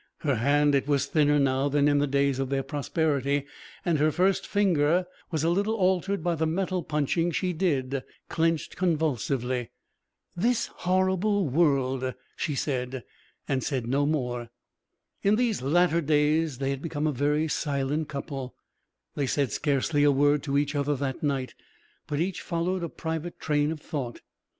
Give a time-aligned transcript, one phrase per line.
[0.21, 3.45] Her hand it was thinner now than in the days of their prosperity,
[3.85, 8.75] and her first finger was a little altered by the metal punching she did clenched
[8.75, 9.69] convulsively.
[10.35, 13.03] "This horrible world!" she said,
[13.47, 14.49] and said no more.
[15.21, 18.55] In these latter days they had become a very silent couple;
[19.13, 21.53] they said scarcely a word to each other that night,
[22.07, 24.21] but each followed a private train of thought.